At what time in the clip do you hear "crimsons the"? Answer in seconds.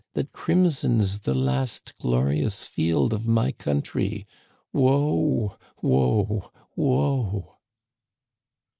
0.33-1.33